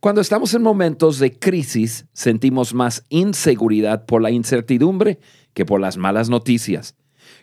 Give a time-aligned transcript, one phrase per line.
[0.00, 5.18] Cuando estamos en momentos de crisis, sentimos más inseguridad por la incertidumbre
[5.54, 6.94] que por las malas noticias.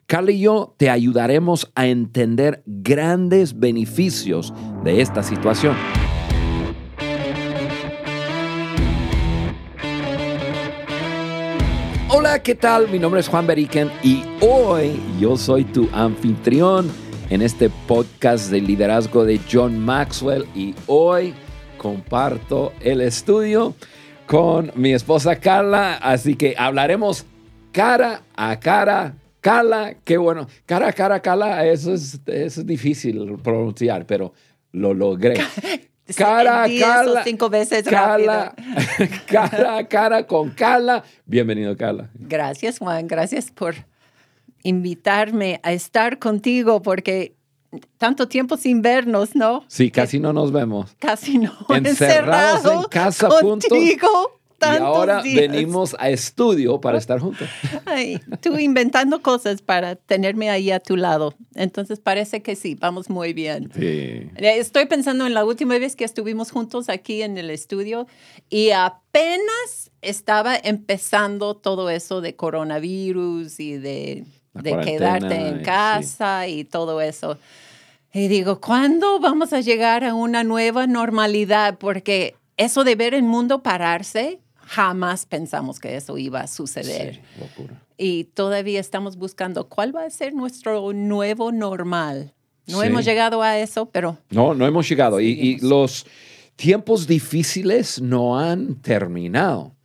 [0.05, 4.53] Carla y yo te ayudaremos a entender grandes beneficios
[4.83, 5.75] de esta situación.
[12.09, 12.89] Hola, ¿qué tal?
[12.89, 16.91] Mi nombre es Juan Beriken y hoy yo soy tu anfitrión
[17.29, 21.33] en este podcast de liderazgo de John Maxwell y hoy
[21.81, 23.73] comparto el estudio
[24.27, 27.25] con mi esposa Carla, así que hablaremos
[27.71, 29.15] cara a cara.
[29.39, 30.47] Carla, qué bueno.
[30.67, 34.31] Cara a cara, Carla, eso es, eso es difícil pronunciar, pero
[34.71, 35.33] lo logré.
[36.15, 37.23] cara a cara.
[37.23, 38.53] cinco veces cara,
[39.25, 41.03] cara a cara con Carla.
[41.25, 42.11] Bienvenido, Carla.
[42.13, 43.07] Gracias, Juan.
[43.07, 43.73] Gracias por
[44.61, 47.33] invitarme a estar contigo porque
[47.97, 49.63] tanto tiempo sin vernos, ¿no?
[49.67, 50.95] Sí, casi no nos vemos.
[50.99, 51.53] Casi no.
[51.69, 54.07] Encerrados en casa contigo.
[54.07, 57.49] juntos y ahora venimos a estudio para estar juntos.
[57.85, 61.33] Ay, tú inventando cosas para tenerme ahí a tu lado.
[61.55, 63.71] Entonces parece que sí, vamos muy bien.
[63.75, 64.29] Sí.
[64.35, 68.07] Estoy pensando en la última vez que estuvimos juntos aquí en el estudio
[68.49, 74.25] y apenas estaba empezando todo eso de coronavirus y de,
[74.63, 77.37] quedarte en casa y todo eso.
[78.13, 81.77] Y digo, ¿cuándo vamos a llegar a una nueva normalidad?
[81.77, 87.15] Porque eso de ver el mundo pararse jamás pensamos que eso iba a suceder.
[87.15, 87.81] Sí, locura.
[87.97, 92.33] Y todavía estamos buscando cuál va a ser nuestro nuevo normal.
[92.67, 94.17] No hemos llegado a eso, pero...
[94.29, 95.19] No, no hemos llegado.
[95.19, 96.05] Y, los
[96.55, 99.75] tiempos difíciles no han terminado.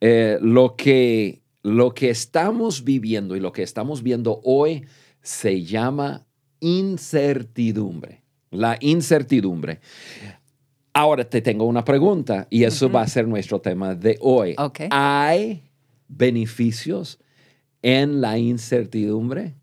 [0.00, 4.86] Eh, lo, que, lo que estamos viviendo y lo que estamos viendo hoy
[5.22, 6.26] se llama
[6.60, 8.22] incertidumbre.
[8.50, 9.80] La incertidumbre.
[10.92, 14.56] Ahora te tengo una pregunta y eso va a ser nuestro tema de hoy.
[14.90, 15.62] ¿Hay
[16.08, 17.18] beneficios
[17.82, 19.54] en la incertidumbre?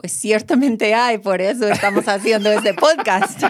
[0.00, 3.42] Pues ciertamente hay, por eso estamos haciendo este podcast.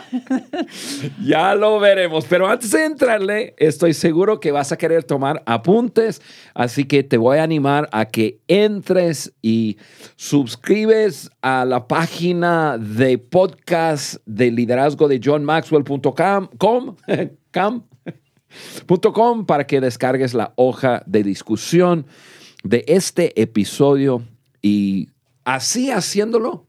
[1.24, 6.20] ya lo veremos, pero antes de entrarle, estoy seguro que vas a querer tomar apuntes,
[6.52, 9.78] así que te voy a animar a que entres y
[10.16, 16.96] suscribes a la página de podcast de liderazgo de johnmaxwell.com
[19.46, 22.06] para que descargues la hoja de discusión
[22.64, 24.24] de este episodio
[24.60, 25.10] y
[25.44, 26.66] Así haciéndolo,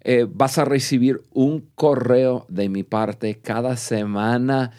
[0.00, 4.72] eh, vas a recibir un correo de mi parte cada semana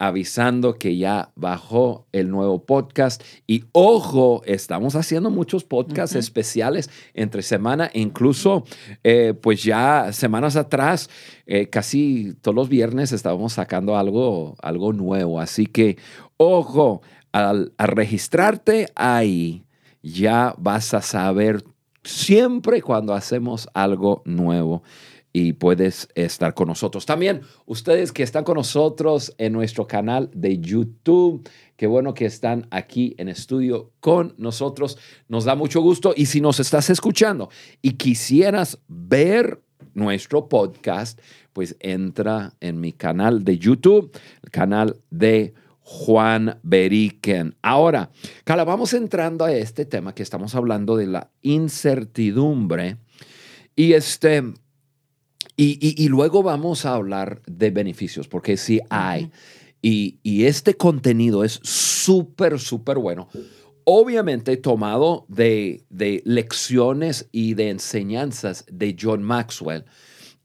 [0.00, 3.22] avisando que ya bajó el nuevo podcast.
[3.46, 8.64] Y ojo, estamos haciendo muchos podcasts especiales entre semana, incluso
[9.04, 11.10] eh, pues ya semanas atrás,
[11.44, 15.38] eh, casi todos los viernes estábamos sacando algo, algo nuevo.
[15.38, 15.98] Así que
[16.38, 19.64] ojo, al, al registrarte ahí,
[20.02, 21.62] ya vas a saber
[22.02, 24.82] siempre cuando hacemos algo nuevo
[25.32, 27.06] y puedes estar con nosotros.
[27.06, 32.66] También ustedes que están con nosotros en nuestro canal de YouTube, qué bueno que están
[32.70, 34.98] aquí en estudio con nosotros.
[35.28, 37.48] Nos da mucho gusto y si nos estás escuchando
[37.80, 39.62] y quisieras ver
[39.94, 41.20] nuestro podcast,
[41.52, 44.10] pues entra en mi canal de YouTube,
[44.42, 45.54] el canal de
[45.92, 47.56] Juan Beriken.
[47.62, 48.12] Ahora,
[48.44, 52.98] Carla, vamos entrando a este tema que estamos hablando de la incertidumbre
[53.74, 54.54] y este...
[55.56, 59.30] Y, luego vamos a hablar de beneficios, porque sí hay.
[59.82, 63.28] y, y, este contenido es súper, súper bueno.
[63.84, 69.84] Obviamente tomado de, de lecciones y de enseñanzas de John Maxwell.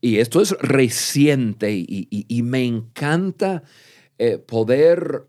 [0.01, 3.63] Y esto es reciente y, y me encanta
[4.17, 5.28] eh, poder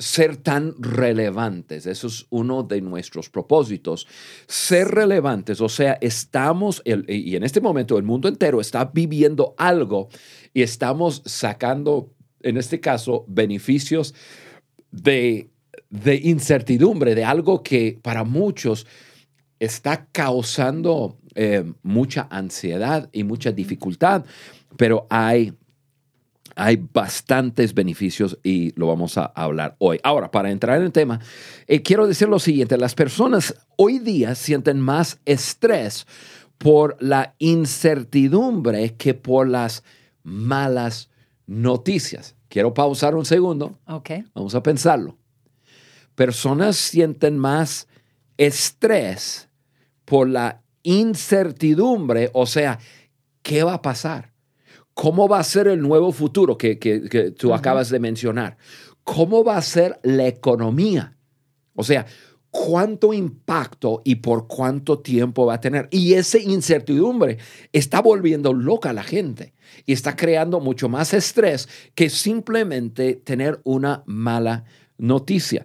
[0.00, 1.86] ser tan relevantes.
[1.86, 4.06] Eso es uno de nuestros propósitos.
[4.48, 10.08] Ser relevantes, o sea, estamos, y en este momento el mundo entero está viviendo algo
[10.54, 14.14] y estamos sacando, en este caso, beneficios
[14.90, 15.50] de,
[15.90, 18.86] de incertidumbre, de algo que para muchos
[19.58, 24.24] está causando eh, mucha ansiedad y mucha dificultad,
[24.78, 25.52] pero hay
[26.60, 29.98] hay bastantes beneficios y lo vamos a hablar hoy.
[30.02, 31.18] Ahora, para entrar en el tema,
[31.66, 36.06] eh, quiero decir lo siguiente, las personas hoy día sienten más estrés
[36.58, 39.82] por la incertidumbre que por las
[40.22, 41.08] malas
[41.46, 42.36] noticias.
[42.50, 43.78] Quiero pausar un segundo.
[43.86, 44.10] Ok.
[44.34, 45.16] Vamos a pensarlo.
[46.14, 47.88] Personas sienten más
[48.36, 49.48] estrés
[50.04, 52.78] por la incertidumbre, o sea,
[53.42, 54.30] ¿qué va a pasar?
[55.00, 56.76] ¿Cómo va a ser el nuevo futuro que,
[57.38, 58.58] tú acabas de mencionar?
[59.02, 61.16] cómo va a ser la economía.
[61.74, 62.04] O sea,
[62.50, 65.88] cuánto impacto y por cuánto tiempo va a tener.
[65.90, 67.38] Y esa incertidumbre
[67.72, 69.54] está volviendo loca a la gente
[69.86, 74.64] y está creando mucho más estrés que simplemente tener una mala
[74.98, 75.64] noticia.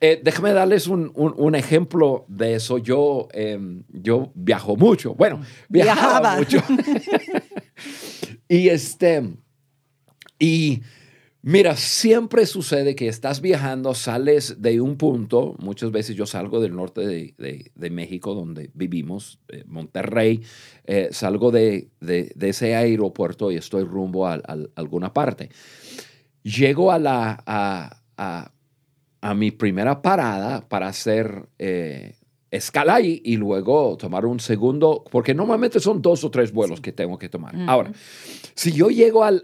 [0.00, 2.76] Eh, déjame darles un, ejemplo de eso.
[2.76, 5.14] Yo, em, yo viajo mucho.
[5.14, 5.40] Bueno,
[5.70, 6.58] viajaba mucho.
[8.48, 9.22] y este,
[10.38, 10.82] y
[11.46, 16.74] Mira, siempre sucede que estás viajando, sales de un punto, muchas veces yo salgo del
[16.74, 20.40] norte de, México, donde vivimos, Monterrey,
[20.86, 21.90] eh, salgo de,
[22.40, 24.40] ese aeropuerto y estoy rumbo a,
[24.74, 25.50] alguna parte.
[26.42, 27.44] Llego a, la,
[28.16, 32.16] a, mi primera parada para hacer eh,
[32.56, 36.92] escala ahí y luego tomar un segundo, porque normalmente son dos o tres vuelos que
[36.92, 37.54] tengo que tomar.
[37.66, 37.92] Ahora,
[38.54, 39.42] si yo llego al,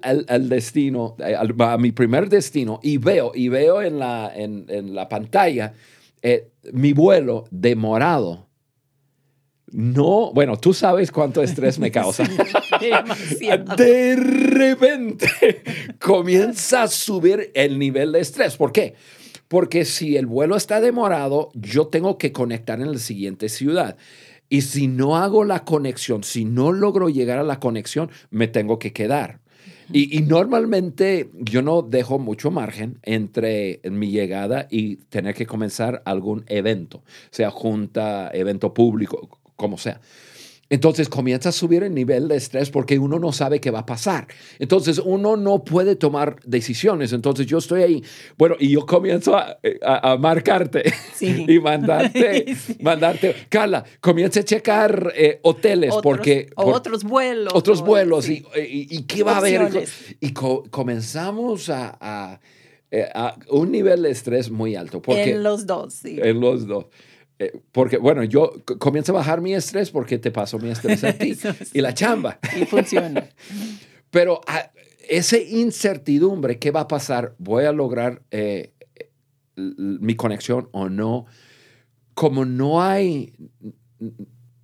[0.48, 5.74] destino, eh, a mi primer destino y veo, y veo en la, en, la pantalla
[6.22, 8.46] eh, mi vuelo demorado,
[9.72, 12.24] no, bueno, tú sabes cuánto estrés me causa.
[13.76, 15.28] de repente
[16.00, 18.56] comienza a subir el nivel de estrés.
[18.56, 18.94] ¿Por qué?
[19.50, 23.96] Porque si el vuelo está demorado, yo tengo que conectar en la siguiente ciudad.
[24.48, 28.78] Y si no hago la conexión, si no logro llegar a la conexión, me tengo
[28.78, 29.40] que quedar.
[29.92, 36.44] Y, normalmente yo no dejo mucho margen entre mi llegada y tener que comenzar algún
[36.46, 37.02] evento,
[37.32, 40.00] sea junta, evento público, como sea.
[40.70, 43.86] Entonces comienza a subir el nivel de estrés porque uno no sabe qué va a
[43.86, 44.28] pasar.
[44.60, 47.12] Entonces uno no puede tomar decisiones.
[47.12, 48.04] Entonces yo estoy ahí,
[48.38, 50.84] bueno, y yo comienzo a, marcarte
[51.20, 56.50] y mandarte, mandarte, Carla, comienza a checar eh, hoteles porque...
[56.54, 57.52] otros vuelos.
[57.52, 58.28] Otros vuelos.
[58.28, 59.84] Y, y, qué va a haber?
[60.20, 62.40] Y comenzamos a,
[62.92, 65.02] eh, a, un nivel de estrés muy alto.
[65.02, 66.18] Porque, en los dos, sí.
[66.22, 66.86] En los dos.
[67.40, 71.12] Eh, porque, bueno, yo comienzo a bajar mi estrés porque te paso mi estrés a
[71.18, 71.36] ti
[71.72, 72.38] y la chamba.
[72.54, 73.26] Y funciona.
[74.10, 74.70] Pero ah,
[75.08, 77.34] esa incertidumbre, ¿qué va a pasar?
[77.38, 78.74] ¿Voy a lograr eh,
[79.56, 81.24] mi conexión o no?
[82.12, 83.32] Como no hay,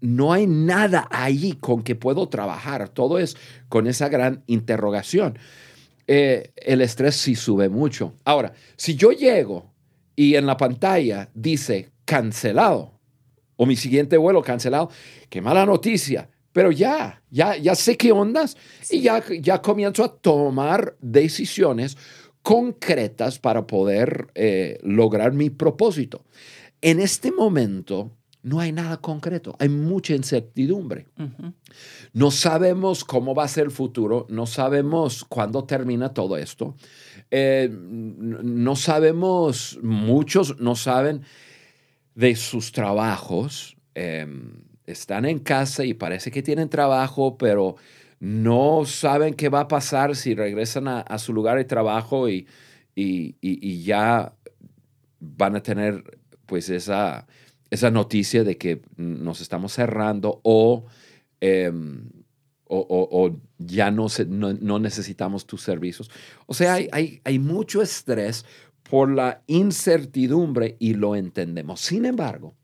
[0.03, 3.39] no hay nada ahí con que puedo trabajar, todo es
[3.71, 5.39] con esa gran interrogación.
[6.09, 8.13] Eh, el estrés sí sube mucho.
[8.25, 9.73] Ahora, si yo llego
[10.15, 12.93] y en la pantalla dice cancelado.
[13.57, 14.91] O mi siguiente vuelo cancelado.
[15.29, 16.31] Qué mala noticia.
[16.53, 18.57] Pero ya, ya, ya sé qué ondas
[18.91, 21.99] y ya, ya comienzo a tomar decisiones
[22.41, 26.25] concretas para poder eh, lograr mi propósito.
[26.81, 28.13] En este momento
[28.47, 31.09] no hay nada concreto, hay mucha incertidumbre.
[32.13, 36.77] No sabemos cómo va a ser el futuro, no sabemos cuándo termina todo esto,
[37.33, 41.23] eh, no sabemos, muchos no saben
[42.17, 43.77] de sus trabajos.
[43.95, 47.77] Em, están en casa y parece que tienen trabajo, pero
[48.19, 52.47] no saben qué va a pasar si regresan a, su lugar de trabajo y,
[52.95, 54.33] y, ya
[55.21, 57.27] van a tener pues esa,
[57.71, 60.87] esa noticia de que nos estamos cerrando o,
[61.41, 62.09] em,
[62.69, 66.11] o, ya no, no, necesitamos tus servicios.
[66.47, 68.45] O sea, hay, hay mucho estrés
[68.89, 71.81] por la incertidumbre y lo entendemos.
[71.81, 72.55] Sin embargo,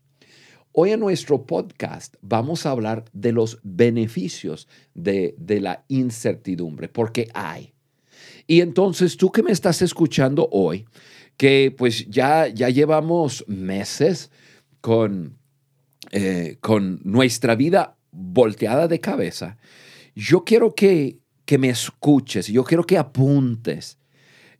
[0.71, 7.73] hoy en nuestro podcast vamos a hablar de los beneficios de, la incertidumbre, porque hay.
[8.47, 10.85] Y entonces tú que me estás escuchando hoy,
[11.37, 14.31] que pues ya, ya llevamos meses
[14.81, 15.37] con,
[16.11, 19.57] eh, con nuestra vida volteada de cabeza,
[20.15, 23.97] yo quiero que, que me escuches, yo quiero que apuntes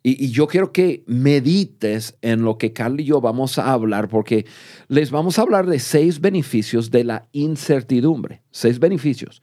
[0.04, 4.46] y, yo quiero que medites en lo que Carl y yo vamos a hablar, porque
[4.90, 9.42] les vamos a hablar de seis beneficios de la incertidumbre, seis beneficios.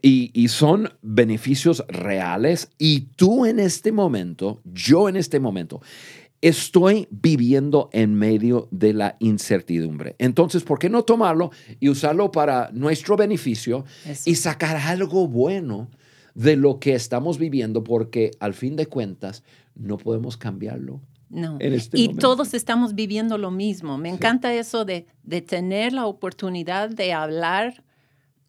[0.00, 5.80] Y, y, son beneficios reales y tú en este momento, yo en este momento,
[6.42, 10.16] estoy viviendo en medio de la incertidumbre.
[10.18, 13.84] Entonces, ¿por qué no tomarlo y usarlo para nuestro beneficio
[14.24, 15.88] y sacar algo bueno
[16.34, 17.84] de lo que estamos viviendo?
[17.84, 19.44] Porque al fin de cuentas,
[19.74, 21.00] no podemos cambiarlo.
[21.28, 21.56] No.
[21.60, 23.96] Este y todos estamos viviendo lo mismo.
[23.96, 27.82] Me encanta eso de, de, tener la oportunidad de hablar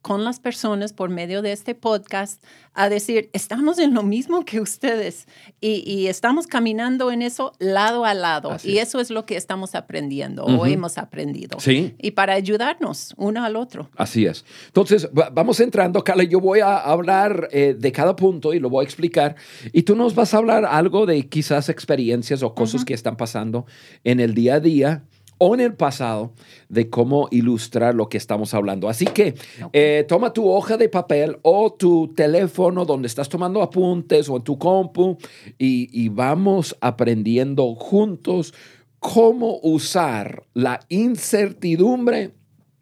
[0.03, 2.43] con las personas por medio de este podcast
[2.73, 5.27] a decir, estamos en lo mismo que ustedes
[5.61, 8.57] y, estamos caminando en eso lado a lado.
[8.63, 11.59] y eso es lo que estamos aprendiendo o hemos aprendido.
[11.59, 11.95] Sí.
[11.99, 13.89] Y para ayudarnos uno al otro.
[13.95, 14.43] Así es.
[14.67, 16.23] Entonces, vamos entrando, Carla.
[16.23, 19.35] Yo voy a hablar eh, de cada punto y lo voy a explicar.
[19.71, 23.65] Y tú nos vas a hablar algo de quizás experiencias o cosas que están pasando
[24.03, 25.03] en el día a día
[25.45, 26.31] o en el pasado
[26.69, 28.87] de cómo ilustrar lo que estamos hablando.
[28.87, 29.35] Así que
[29.73, 34.43] eh, toma tu hoja de papel o tu teléfono donde estás tomando apuntes o en
[34.43, 35.17] tu compu
[35.57, 38.53] y, vamos aprendiendo juntos
[38.99, 42.31] cómo usar la incertidumbre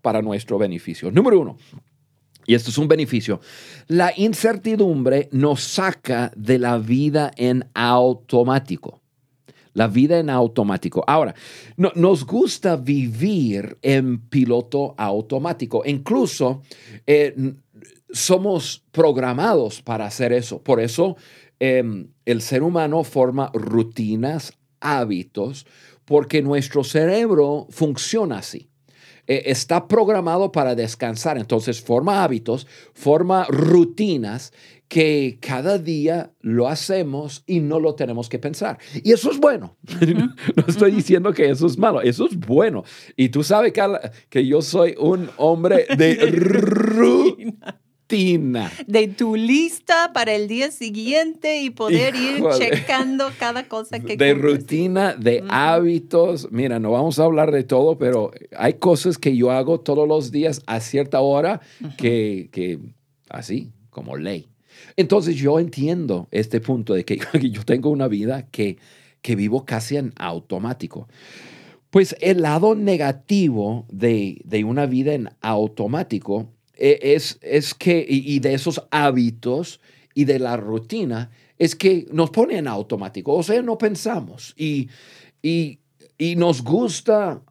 [0.03, 1.09] para nuestro beneficio.
[1.09, 1.57] Número uno,
[2.45, 3.39] y esto es un beneficio,
[3.87, 9.00] la incertidumbre nos saca de la vida en automático
[9.73, 11.03] la vida en automático.
[11.07, 11.35] Ahora,
[11.77, 15.83] nos gusta vivir en piloto automático.
[15.85, 16.61] Incluso
[17.07, 17.53] eh,
[18.11, 20.61] somos programados para hacer eso.
[20.61, 21.15] Por eso
[21.59, 25.65] em, el ser humano forma rutinas, hábitos,
[26.05, 28.69] porque nuestro cerebro funciona así.
[29.27, 34.51] E, está programado para descansar, entonces forma hábitos, forma rutinas
[34.91, 38.77] que cada día lo hacemos y no lo tenemos que pensar.
[39.01, 39.77] Y eso es bueno.
[40.57, 42.83] no estoy diciendo que eso es malo, eso es bueno.
[43.15, 47.77] Y tú sabes, Carla, que yo soy un hombre de rutina.
[48.85, 54.33] De tu lista para el día siguiente y poder ir checando cada cosa que De
[54.33, 56.49] rutina, de hábitos.
[56.51, 60.33] Mira, no vamos a hablar de todo, pero hay cosas que yo hago todos los
[60.33, 61.61] días a cierta hora
[61.97, 62.77] que, que
[63.29, 64.50] así, como ley.
[64.95, 67.19] Entonces yo entiendo este punto de que
[67.51, 68.77] yo tengo una vida que,
[69.21, 71.07] que vivo casi en automático.
[71.89, 78.53] Pues el lado negativo de, una vida en automático e, es, es que, y, de
[78.53, 79.81] esos hábitos
[80.13, 84.89] y de la rutina, es que nos pone en automático, o sea, no pensamos y,
[85.43, 85.79] y,
[86.17, 87.41] y nos gusta,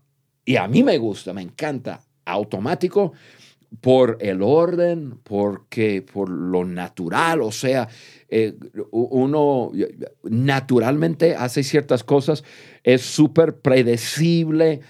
[0.45, 3.13] y a mí me gusta, me encanta, automático,
[3.81, 7.89] por el orden, porque por lo natural, o sea,
[8.29, 8.55] eh,
[8.91, 9.71] uno
[10.25, 12.45] naturalmente hace ciertas cosas,
[12.83, 14.81] es súper predecible,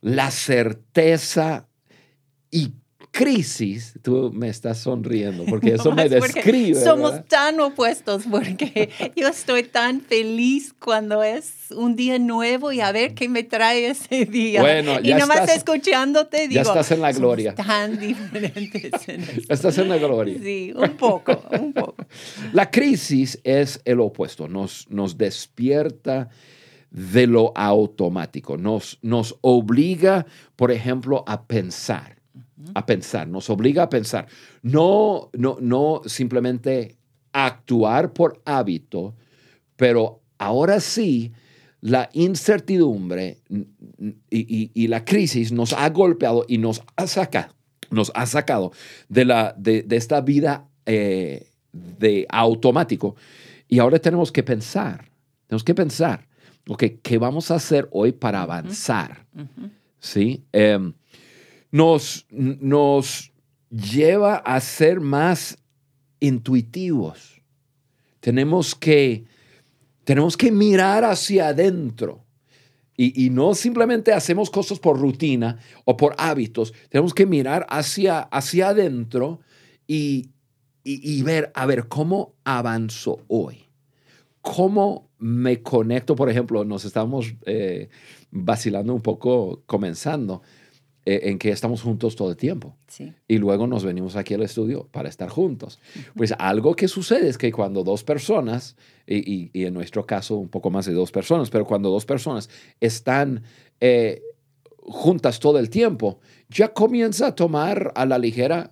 [0.00, 1.68] la certeza
[2.50, 2.72] y
[3.10, 6.80] crisis, tú me estás sonriendo porque eso me describe.
[6.80, 12.92] Somos tan opuestos porque yo estoy tan feliz cuando es un día nuevo y a
[12.92, 14.60] ver qué me trae ese día.
[14.60, 17.54] Bueno, y nomás escuchándote digo, ya estás en la gloria.
[17.54, 19.08] Tan diferentes.
[19.08, 20.38] En estás en la gloria.
[20.40, 22.06] Sí, un poco, un poco.
[22.52, 26.28] La crisis es el opuesto, nos, nos despierta
[26.90, 30.26] de lo automático, nos, nos obliga,
[30.56, 32.19] por ejemplo, a pensar
[32.74, 34.26] a pensar, nos obliga a pensar.
[34.62, 36.96] No, no, no simplemente
[37.32, 39.14] actuar por hábito,
[39.76, 41.32] pero ahora sí
[41.80, 43.38] la incertidumbre
[44.30, 47.54] y, la crisis nos ha golpeado y nos ha sacado,
[47.90, 48.72] nos ha sacado
[49.08, 53.16] de, la, de, esta vida eh, de automático.
[53.68, 55.10] Y ahora tenemos que pensar,
[55.46, 56.26] tenemos que pensar,
[57.02, 59.26] ¿qué vamos a hacer hoy para avanzar?
[60.00, 60.44] ¿Sí?
[60.52, 60.92] Em,
[61.70, 63.32] nos, nos
[63.70, 65.58] lleva a ser más
[66.18, 67.40] intuitivos.
[68.20, 69.24] Tenemos que,
[70.04, 72.24] tenemos que mirar hacia adentro.
[73.02, 78.68] Y, no simplemente hacemos cosas por rutina o por hábitos, tenemos que mirar hacia, hacia
[78.68, 79.40] adentro
[79.86, 80.28] y,
[80.84, 83.64] y, ver, a ver, ¿cómo avanzo hoy?
[84.42, 86.14] ¿Cómo me conecto?
[86.14, 87.88] Por ejemplo, nos estamos eh,
[88.30, 90.42] vacilando un poco comenzando.
[91.06, 92.76] Eh, en que estamos juntos todo el tiempo.
[93.26, 95.78] Y luego nos venimos aquí al estudio para estar juntos.
[96.14, 98.76] Pues algo que sucede es que cuando dos personas,
[99.06, 103.44] y, en nuestro caso un poco más de dos personas, pero cuando dos personas están
[103.80, 104.20] eh,
[104.76, 108.70] juntas todo el tiempo, ya comienza a tomar a la ligera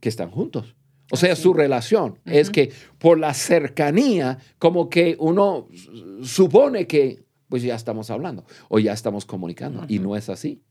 [0.00, 0.74] que están juntos.
[1.10, 5.68] O sea, su relación es que por la cercanía, como que uno
[6.22, 9.84] supone que pues ya estamos hablando o ya estamos comunicando.
[9.88, 10.62] Y no es así.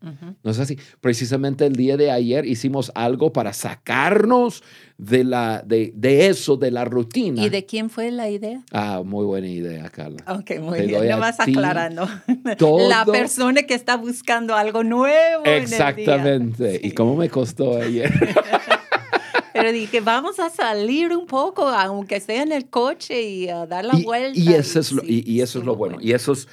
[0.44, 0.78] No es así.
[1.02, 4.64] Precisamente el día de ayer hicimos algo para sacarnos
[4.98, 7.44] de, la, de, de, eso, de la rutina.
[7.44, 8.64] ¿Y de quién fue la idea?
[8.72, 10.24] Ah, muy buena idea, Carla.
[10.28, 11.02] Ok, muy bien.
[11.04, 12.08] Nada más aclarando.
[12.90, 15.44] La persona que está buscando algo nuevo.
[15.46, 16.80] Exactamente.
[16.84, 18.12] ¿Y cómo me costó ayer?
[19.66, 23.84] Pero dije, vamos a salir un poco, aunque sea en el coche y a dar
[23.84, 24.40] la vuelta.
[24.40, 25.98] Y, eso es lo, y, eso es lo bueno.
[26.00, 26.48] Y eso es,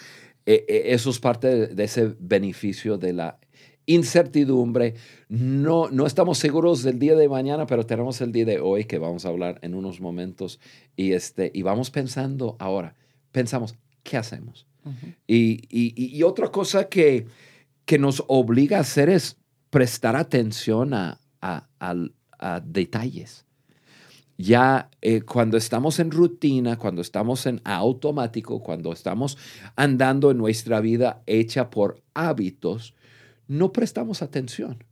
[0.47, 3.38] eh, eh, eso es parte de, ese beneficio de la
[3.85, 4.95] incertidumbre,
[5.28, 8.97] no, no estamos seguros del día de mañana, pero tenemos el día de hoy que
[8.97, 10.59] vamos a hablar en unos momentos
[10.97, 12.95] y, este, y vamos pensando ahora,
[13.31, 14.66] pensamos, ¿qué hacemos?
[15.26, 17.26] y, otra cosa que,
[17.85, 19.37] que nos obliga a hacer es
[19.69, 21.69] prestar atención a, a
[22.64, 23.44] detalles
[24.42, 29.38] ya eh, cuando estamos en rutina, cuando estamos en automático, cuando estamos
[29.76, 32.94] andando en nuestra vida hecha por hábitos,
[33.46, 34.84] no prestamos atención.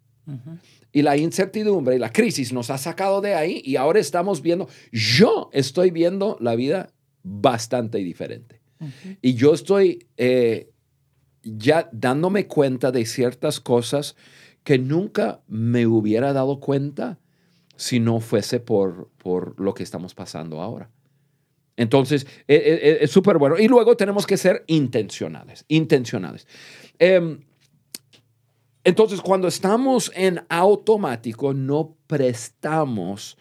[0.93, 4.69] Y la incertidumbre y la crisis nos ha sacado de ahí y ahora estamos viendo,
[4.93, 6.93] yo estoy viendo la vida
[7.25, 8.61] bastante diferente.
[9.21, 10.71] Y yo estoy eh,
[11.43, 14.15] ya dándome cuenta de ciertas cosas
[14.63, 17.19] que nunca me hubiera dado cuenta
[17.81, 20.91] si no fuese por, por lo que estamos pasando ahora.
[21.79, 23.59] Entonces, e, e, e, es súper bueno.
[23.59, 26.47] Y luego tenemos que ser intencionales, intencionales.
[26.99, 27.41] Em,
[28.85, 33.39] entonces, cuando estamos en automático, no prestamos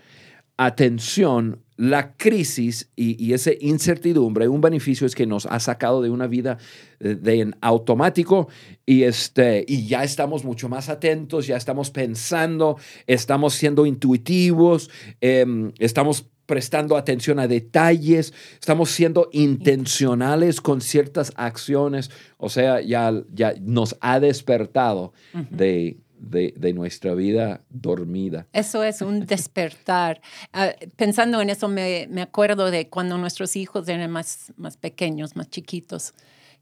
[0.60, 6.28] atención la crisis y, esa incertidumbre, un beneficio es que nos ha sacado de una
[6.28, 6.58] vida
[7.00, 8.50] eh, de, en automático
[8.86, 14.90] y, este, y ya estamos mucho más atentos, ya estamos pensando, estamos siendo intuitivos,
[15.22, 23.14] em, estamos prestando atención a detalles, estamos siendo intencionales con ciertas acciones, o sea, ya,
[23.32, 25.14] ya nos ha despertado
[25.52, 28.48] de de, nuestra vida dormida.
[28.54, 30.22] Eso es un despertar.
[30.54, 35.36] Ah, pensando en eso, me, me, acuerdo de cuando nuestros hijos eran más, más pequeños,
[35.36, 36.14] más chiquitos,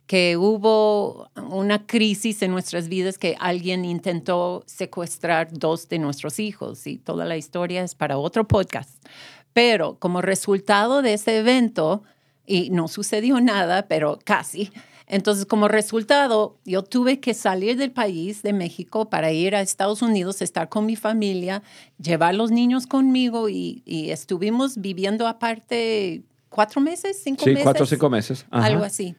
[0.05, 6.87] que hubo una crisis en nuestras vidas que alguien intentó secuestrar dos de nuestros hijos
[6.87, 9.05] y toda la historia es para otro podcast.
[9.51, 12.03] Pero como resultado de ese evento,
[12.45, 14.71] y no sucedió nada, pero casi,
[15.09, 20.01] entonces, como resultado, yo tuve que salir del país, de México, para ir a Estados
[20.01, 21.63] Unidos, estar con mi familia,
[21.97, 27.59] llevar los niños conmigo y, estuvimos viviendo aparte cuatro meses, cinco meses.
[27.59, 28.45] Sí, cuatro o cinco meses.
[28.51, 29.15] Algo así.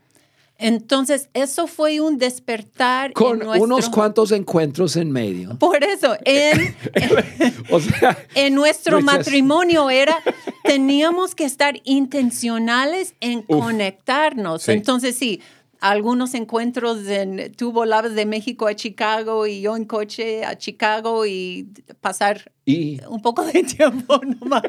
[0.61, 3.13] Entonces, eso fue un despertar.
[3.13, 5.57] Con unos cuantos encuentros en medio.
[5.57, 6.75] Por eso, en,
[8.35, 10.17] en nuestro matrimonio era,
[10.65, 14.69] teníamos que estar intencionales en conectarnos.
[14.69, 15.41] Entonces, sí,
[15.81, 21.27] algunos encuentros en, tú volabas de México a Chicago y yo en coche a Chicago
[21.27, 21.69] y
[22.01, 24.63] pasar un poco de tiempo nomás.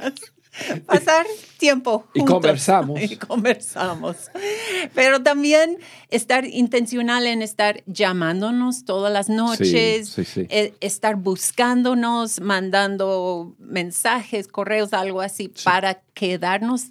[0.86, 2.00] Pasar tiempo.
[2.14, 2.22] Juntos.
[2.22, 3.02] Y conversamos.
[3.10, 4.18] Y conversamos.
[4.96, 5.78] Pero también
[6.10, 15.22] estar intencional en estar llamándonos todas las noches, eh, estar buscándonos, mandando mensajes, correos, algo
[15.22, 16.88] así, para quedarnos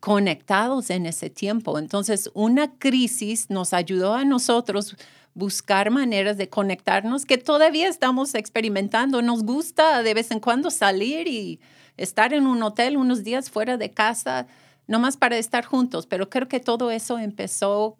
[0.00, 1.78] conectados en ese tiempo.
[1.78, 4.96] Entonces, una crisis nos ayudó a nosotros
[5.34, 9.22] buscar maneras de conectarnos que todavía estamos experimentando.
[9.22, 11.60] Nos gusta de vez en cuando salir y
[11.96, 14.46] estar en un hotel unos días fuera de casa,
[14.86, 17.96] nomás para estar juntos, pero creo que todo eso empezó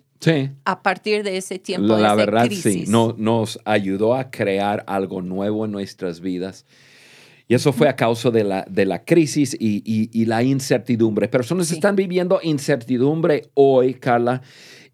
[0.64, 1.96] a partir de ese tiempo.
[1.96, 6.64] La, verdad, sí, no, nos ayudó a crear algo nuevo en nuestras vidas
[7.48, 11.28] y eso fue a causa de la, de la crisis y, la incertidumbre.
[11.28, 14.42] Personas están viviendo incertidumbre hoy, Carla.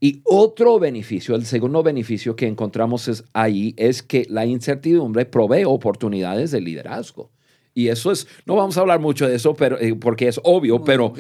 [0.01, 5.65] Y otro beneficio, el segundo beneficio que encontramos es ahí, es que la incertidumbre provee
[5.65, 7.33] oportunidades de liderazgo.
[7.75, 10.85] Y eso es, no vamos a hablar mucho de eso pero, eh, porque es obvio,
[10.85, 11.13] pero,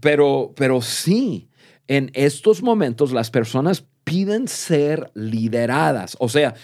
[0.00, 1.50] pero, pero sí,
[1.88, 6.16] en estos momentos las personas piden ser lideradas.
[6.20, 6.54] O sea,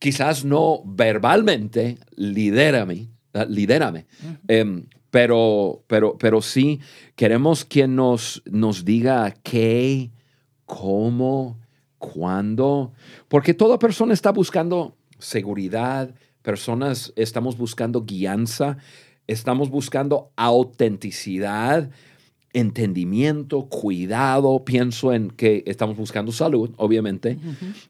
[0.00, 3.10] quizás no verbalmente, lidérame,
[3.48, 4.06] Lidérame.
[4.48, 6.80] Em, pero, pero, pero sí,
[7.16, 10.10] queremos quien nos, nos diga qué,
[10.64, 11.58] cómo,
[11.98, 12.92] cuándo,
[13.28, 18.78] porque toda persona está buscando seguridad, personas estamos buscando guianza,
[19.26, 21.90] estamos buscando autenticidad
[22.52, 27.38] entendimiento, cuidado, pienso en que estamos buscando salud, obviamente,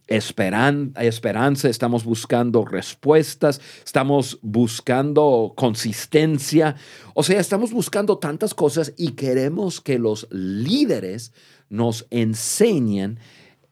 [0.06, 6.76] esperanza, estamos buscando respuestas, estamos buscando consistencia,
[7.14, 11.32] o sea, estamos buscando tantas cosas y queremos que los líderes
[11.68, 13.18] nos enseñen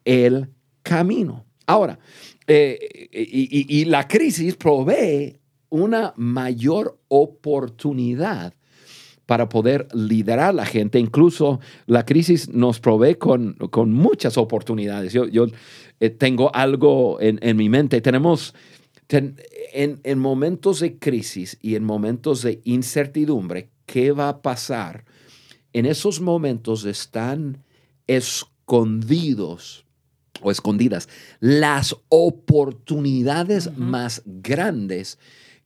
[0.05, 0.49] el
[0.81, 1.45] camino.
[1.67, 1.99] Ahora,
[2.47, 2.79] eh,
[3.11, 8.53] y la crisis provee una mayor oportunidad
[9.29, 10.97] para poder liderar a la gente.
[10.97, 15.13] Incluso la crisis nos provee con, con muchas oportunidades.
[15.13, 15.45] Yo, yo
[15.99, 18.01] eh, tengo algo en, en, mi mente.
[18.01, 18.55] Tenemos,
[19.07, 19.35] en,
[20.03, 25.05] en momentos de crisis y en momentos de incertidumbre, ¿qué va a pasar?
[25.73, 27.63] En esos momentos están
[28.07, 29.85] escondidos
[30.41, 31.07] o escondidas,
[31.39, 35.19] las oportunidades más grandes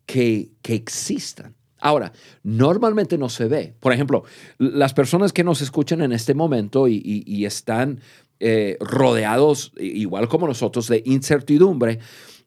[0.05, 1.55] que, que existan.
[1.83, 3.75] Ahora, normalmente no se ve.
[3.81, 4.23] Por ejemplo,
[4.57, 7.99] las personas que nos escuchan en este momento y, están
[8.39, 11.99] eh, rodeados, igual como nosotros, de incertidumbre,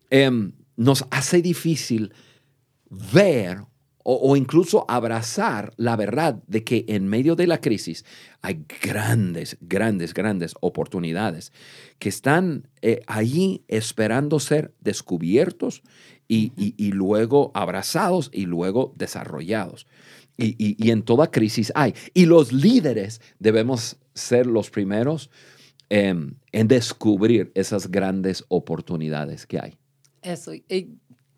[0.09, 2.14] em, nos hace difícil
[2.88, 3.59] ver
[4.09, 8.05] o, incluso abrazar la verdad de que en medio de la crisis
[8.40, 11.53] hay grandes, grandes, grandes oportunidades
[11.99, 15.83] que están eh, allí esperando ser descubiertos
[16.28, 19.86] y, luego abrazados y luego desarrollados.
[20.36, 21.94] Y, en toda crisis hay.
[22.14, 25.30] Y los líderes debemos ser los primeros
[25.88, 29.74] en descubrir esas grandes oportunidades que hay.
[30.22, 30.52] Eso.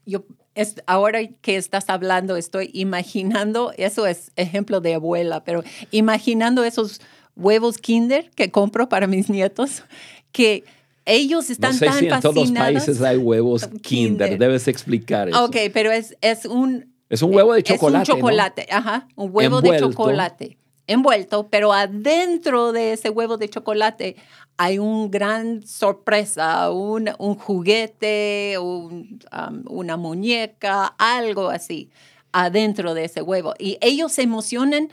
[0.06, 0.24] yo
[0.58, 7.00] es, ahora que estás hablando, estoy imaginando, eso es ejemplo de abuela, pero imaginando esos
[7.36, 9.84] huevos Kinder que compro para mis nietos,
[10.32, 10.64] que
[11.08, 15.28] ellos están no sé tan si en todos los países hay huevos Kinder, debes explicar
[15.28, 15.44] eso.
[15.44, 16.94] Ok, pero es, es un...
[17.08, 18.02] Es un huevo de chocolate.
[18.02, 23.48] Es un chocolate, ajá, un huevo de chocolate envuelto, pero adentro de ese huevo de
[23.48, 24.16] chocolate
[24.56, 31.90] hay una gran sorpresa, un, un juguete, un, um, una muñeca, algo así,
[32.32, 33.54] adentro de ese huevo.
[33.58, 34.90] Y ellos se emocionan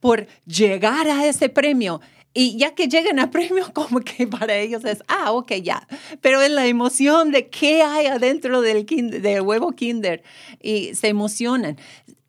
[0.00, 2.00] por llegar a ese premio.
[2.38, 5.88] Y ya que llegan a premio, como que para ellos es, ah, ok, ya.
[6.20, 10.22] Pero es la emoción de qué hay adentro del, del huevo Kinder.
[10.60, 11.76] Y se emocionan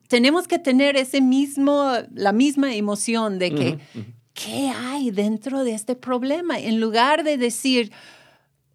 [0.07, 3.77] tenemos que tener ese mismo, la misma emoción de que,
[4.33, 6.57] ¿qué hay dentro de este problema?
[6.57, 7.91] En lugar de decir,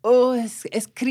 [0.03, 0.65] oh, es,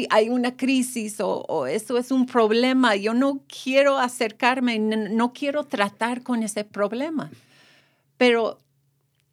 [0.10, 5.64] hay una crisis o, o, esto es un problema, yo no quiero acercarme, no, quiero
[5.66, 7.32] tratar con ese problema.
[8.18, 8.60] Pero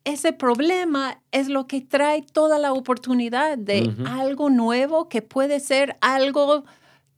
[0.09, 5.97] ese problema es lo que trae toda la oportunidad de algo nuevo que puede ser
[6.01, 6.65] algo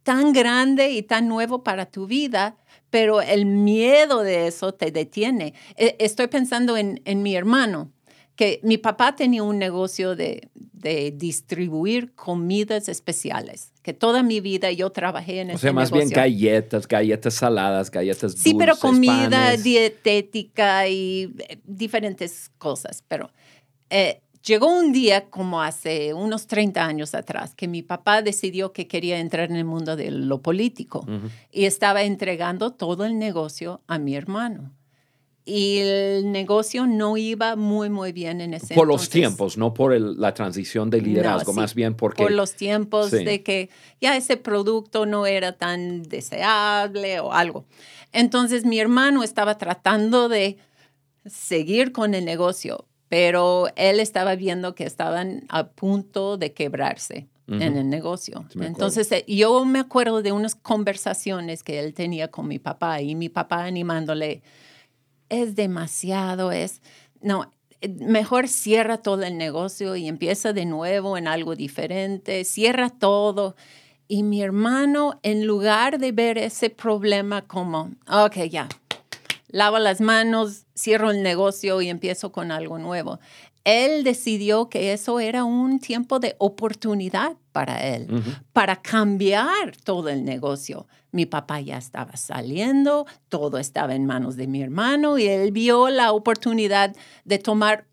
[0.03, 2.57] tan grande y tan nuevo para tu vida
[2.91, 5.55] pero el miedo de eso te detiene.
[5.77, 7.93] E, estoy pensando en, mi hermano,
[8.41, 10.49] que mi papá tenía un negocio de,
[11.13, 16.09] distribuir comidas especiales, que toda mi vida yo trabajé en ese O sea, más bien
[16.09, 23.31] galletas, galletas saladas, galletas dulces, Sí, pero comida dietética y eh, diferentes cosas, pero...
[23.91, 28.89] Eh, Llegó un día, como hace unos 30 años atrás, que mi papá decidió que
[28.89, 31.05] quería entrar en el mundo de lo político
[31.53, 34.73] y estaba entregando todo el negocio a mi hermano.
[35.53, 39.99] Y el negocio no iba muy, muy bien en ese Por los tiempos, no por
[40.01, 42.23] la transición de liderazgo, más bien porque...
[42.23, 43.69] Por los tiempos de que
[44.01, 47.65] ya ese producto no era tan deseable o algo.
[48.13, 50.59] Entonces mi hermano estaba tratando de
[51.27, 57.77] seguir con el negocio, pero él estaba viendo que estaban a punto de quebrarse en
[57.77, 58.45] el negocio.
[58.61, 63.17] Entonces, eh, yo me acuerdo de unas conversaciones que él tenía con mi papá y
[63.17, 64.43] mi papá animándole,
[65.31, 66.83] es demasiado, es,
[67.23, 67.53] no,
[67.89, 73.57] mejor cierra todo el negocio y empieza de nuevo en algo diferente, cierra todo.
[74.07, 78.69] Y mi hermano, en lugar de ver ese problema como, ok, ya,
[79.49, 83.21] lavo las manos, cierro el negocio y empiezo con algo nuevo.
[83.71, 88.09] Él decidió que eso era un tiempo de oportunidad para él,
[88.53, 90.89] para cambiar todo el negocio.
[91.13, 95.89] Mi papá ya estaba saliendo, todo estaba en manos de mi hermano y él vio
[95.89, 97.87] la oportunidad de tomar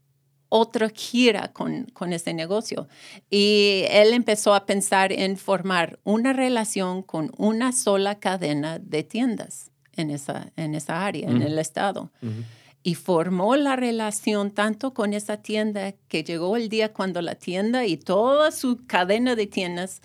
[0.50, 2.88] otra gira con, con ese negocio.
[3.30, 9.72] Y él empezó a pensar en formar una relación con una sola cadena de tiendas
[9.98, 12.12] en esa, en esa área, en el estado.
[12.88, 17.86] Y formó la relación tanto con esa tienda que llegó el día cuando la tienda
[17.86, 20.02] y toda su cadena de tiendas,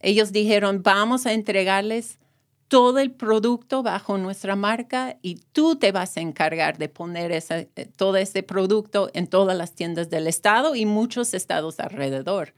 [0.00, 2.18] ellos dijeron, vamos a entregarles
[2.66, 7.60] todo el producto bajo nuestra marca y tú te vas a encargar de poner esa,
[7.60, 12.54] eh, todo ese producto en todas las tiendas del estado y muchos estados alrededor.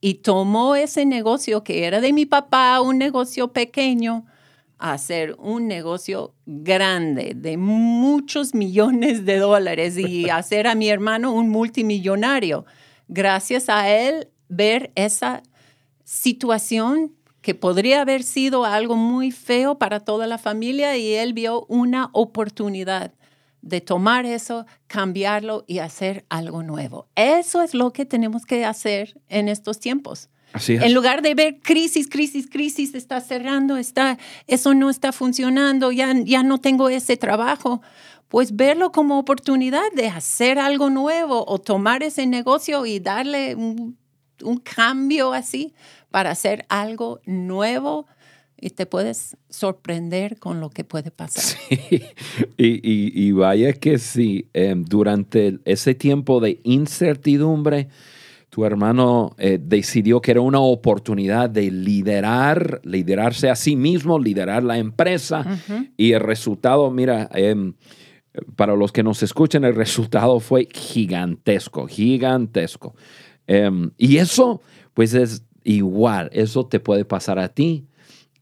[0.00, 4.26] Y tomó ese negocio que era de mi papá, un negocio pequeño,
[4.82, 11.50] hacer un negocio grande de muchos millones de dólares y hacer a mi hermano un
[11.50, 12.64] multimillonario.
[13.06, 15.44] Gracias a él ver esa
[16.02, 21.64] situación que podría haber sido algo muy feo para toda la familia y él vio
[21.66, 23.14] una oportunidad
[23.60, 27.06] de tomar eso, cambiarlo y hacer algo nuevo.
[27.14, 30.28] Eso es lo que tenemos que hacer en estos tiempos.
[30.68, 36.14] En lugar de ver crisis, crisis, crisis, está cerrando, está, eso no está funcionando, ya,
[36.24, 37.82] ya no tengo ese trabajo,
[38.28, 43.96] pues verlo como oportunidad de hacer algo nuevo o tomar ese negocio y darle un,
[44.42, 45.74] un cambio así
[46.10, 48.06] para hacer algo nuevo
[48.62, 51.42] y te puedes sorprender con lo que puede pasar.
[51.42, 52.02] Sí,
[52.56, 57.88] y, vaya que sí, em, durante ese tiempo de incertidumbre,
[58.52, 64.62] tu hermano eh, decidió que era una oportunidad de liderar, liderarse a sí mismo, liderar
[64.62, 65.58] la empresa.
[65.96, 67.72] Y el resultado, mira, em,
[68.54, 72.94] para los que nos escuchan, el resultado fue gigantesco, gigantesco.
[73.46, 74.60] Em, y eso,
[74.92, 77.86] pues es igual, eso te puede pasar a ti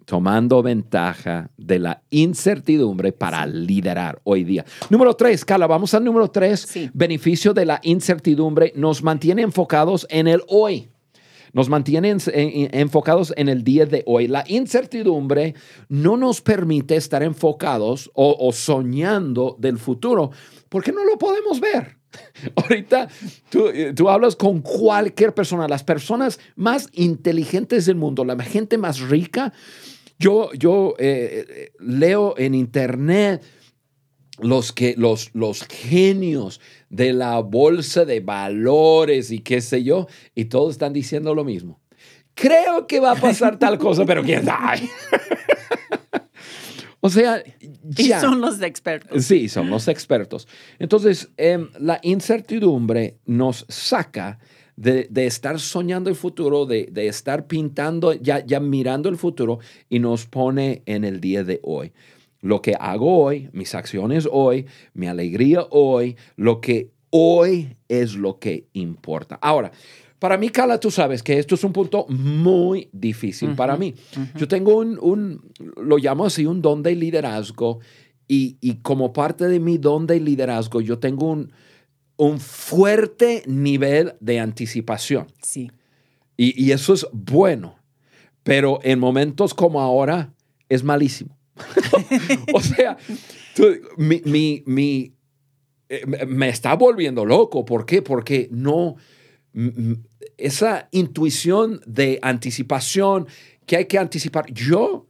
[0.05, 4.65] tomando ventaja de la incertidumbre para liderar hoy día.
[4.89, 6.91] Número tres, Carla, vamos al número tres.
[6.93, 10.91] Beneficio de la incertidumbre nos mantiene enfocados en el hoy.
[11.53, 14.29] Nos mantiene enfocados en el día de hoy.
[14.29, 15.55] La incertidumbre
[15.89, 20.31] no nos permite estar enfocados o, soñando del futuro
[20.69, 22.00] porque no lo podemos ver.
[22.57, 23.09] Ahorita
[23.51, 29.01] tú, tú, hablas con cualquier persona, las personas más inteligentes del mundo, la gente más
[29.01, 29.53] rica,
[30.19, 33.43] yo, yo eh, eh, leo en internet
[34.39, 40.47] los, que, los, los genios de la bolsa de valores y qué sé yo, y
[40.47, 41.81] todos están diciendo lo mismo.
[42.35, 44.89] Creo que va a pasar tal cosa, pero quién sabe.
[47.01, 47.43] o sea,
[47.83, 48.19] ya.
[48.19, 49.25] Y son los expertos.
[49.25, 50.47] Sí, son los expertos.
[50.79, 54.39] Entonces, em, la incertidumbre nos saca
[54.77, 59.59] de, estar soñando el futuro, de, estar pintando, ya, ya mirando el futuro
[59.89, 61.93] y nos pone en el día de hoy.
[62.41, 68.39] Lo que hago hoy, mis acciones hoy, mi alegría hoy, lo que hoy es lo
[68.39, 69.39] que importa.
[69.43, 69.73] Ahora,
[70.21, 73.95] para mí, Carla, tú sabes que esto es un punto muy difícil para mí.
[74.37, 77.81] Yo tengo un, un, lo llamo así, un don de liderazgo
[78.29, 81.53] y, y como parte de mi don de liderazgo, yo tengo un,
[82.21, 85.27] un fuerte nivel de anticipación.
[85.43, 85.71] Sí.
[86.37, 87.79] Y, eso es bueno,
[88.43, 90.33] pero en momentos como ahora
[90.69, 91.39] es malísimo.
[92.55, 92.97] o sea,
[93.97, 94.63] mi,
[95.89, 97.65] eh, me está volviendo loco.
[97.65, 98.01] ¿Por qué?
[98.01, 98.97] Porque no,
[100.41, 103.27] esa intuición de anticipación
[103.67, 104.53] que hay que anticipar.
[104.53, 105.07] Yo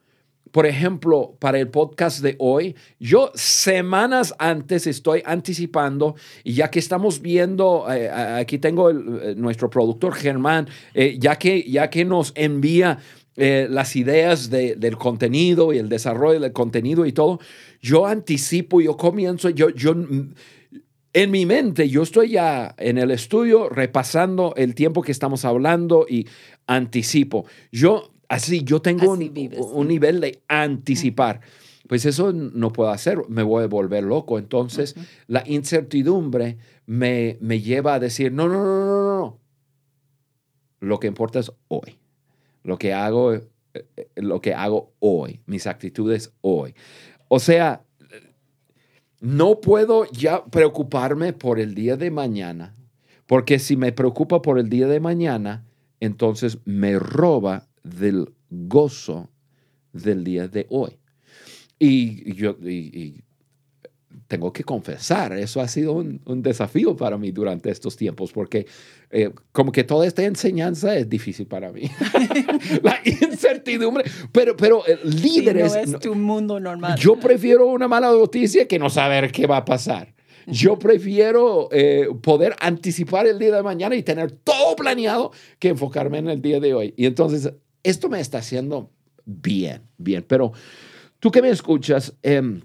[0.51, 6.81] por ejemplo, para el podcast de hoy, yo semanas antes estoy anticipando y ya que
[6.81, 12.33] estamos viendo, eh, aquí tengo eh, nuestro productor Germán, eh, ya, que, ya que nos
[12.35, 12.99] envía
[13.37, 17.41] las ideas del contenido y el desarrollo del contenido y todo,
[17.81, 19.71] yo anticipo, yo comienzo, yo
[21.13, 26.07] en mi mente, yo estoy ya en el estudio repasando el tiempo que estamos hablando
[26.09, 26.29] y
[26.67, 27.47] anticipo.
[27.73, 31.41] Yo Así, yo tengo un, nivel de anticipar.
[31.89, 34.39] Pues eso no puedo hacer, me voy a volver loco.
[34.39, 34.95] Entonces,
[35.27, 39.41] la incertidumbre me, me lleva a decir, no, no, no, no, no.
[40.79, 41.99] Lo que importa es hoy.
[42.63, 46.77] Lo que hago, eh, eh, lo que hago hoy, mis actitudes hoy.
[47.27, 47.83] O sea,
[49.21, 52.75] no puedo ya preocuparme por el día de mañana,
[53.27, 55.67] porque si me preocupa por el día de mañana,
[56.01, 59.31] entonces me roba del gozo
[59.93, 60.99] del día de hoy.
[61.79, 62.57] Y yo
[64.31, 68.65] tengo que confesar, eso ha sido un, desafío para mí durante estos tiempos, porque
[69.11, 71.91] eh, como que toda esta enseñanza es difícil para mí.
[72.85, 75.73] La incertidumbre, pero, pero eh, líderes...
[75.75, 76.97] no es tu mundo normal.
[76.97, 80.15] Yo prefiero una mala noticia que no saber qué va a pasar.
[80.47, 86.19] Yo prefiero eh, poder anticipar el día de mañana y tener todo planeado que enfocarme
[86.19, 86.95] en el día de hoy.
[86.97, 88.93] Y entonces esto me está haciendo
[89.25, 90.25] bien, bien.
[90.27, 90.53] Pero
[91.19, 92.61] tú que me escuchas, em,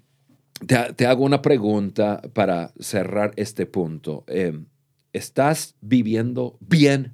[0.66, 4.24] te, hago una pregunta para cerrar este punto.
[4.28, 4.66] Em,
[5.14, 7.14] ¿Estás viviendo bien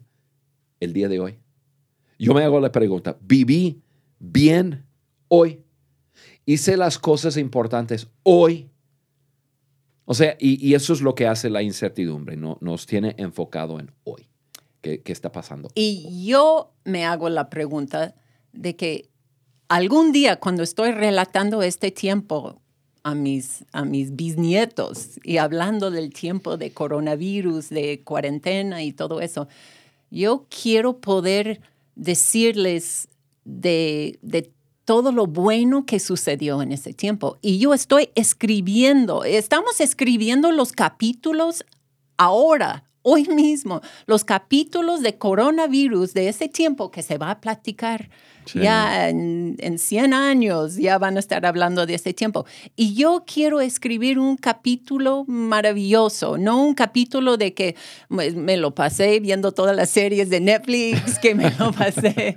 [0.80, 1.40] el día de hoy?
[2.18, 3.82] Yo me hago la pregunta, ¿viví
[4.20, 4.86] bien
[5.28, 5.64] hoy?
[6.46, 8.70] ¿Hice las cosas importantes hoy?
[10.06, 12.58] O sea, y, eso es lo que hace la incertidumbre, ¿no?
[12.62, 14.28] nos tiene enfocado en hoy.
[14.82, 15.70] ¿Qué, está pasando?
[15.76, 18.16] Y yo me hago la pregunta
[18.52, 19.10] de que
[19.68, 22.62] algún día cuando estoy relatando este tiempo
[23.04, 29.22] a mis, a mis bisnietos y hablando del tiempo de coronavirus, de cuarentena y todo
[29.22, 29.48] eso,
[30.10, 31.62] yo quiero poder
[31.96, 33.08] decirles
[33.44, 34.52] de, de
[34.86, 37.38] todo lo bueno que sucedió en ese tiempo.
[37.42, 41.66] Y yo estoy escribiendo, estamos escribiendo los capítulos
[42.18, 48.10] ahora, hoy mismo los capítulos de coronavirus de ese tiempo que se va a platicar.
[48.56, 52.46] Ya en, en, 100 años ya van a estar hablando de ese tiempo.
[52.76, 57.76] Y yo quiero escribir un capítulo maravilloso, no un capítulo de que
[58.10, 62.34] me, lo pasé viendo todas las series de Netflix, que me lo pasé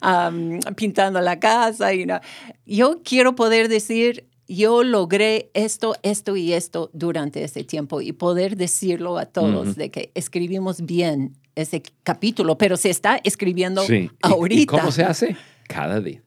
[0.76, 1.92] pintando la casa.
[1.92, 2.20] Y no.
[2.64, 8.56] Yo quiero poder decir, yo logré esto, esto y esto durante ese tiempo y poder
[8.56, 13.82] decirlo a todos de que escribimos bien ese capítulo, pero se está escribiendo
[14.22, 14.62] ahorita.
[14.62, 15.36] ¿Y, cómo se hace?
[15.68, 16.24] Cada día,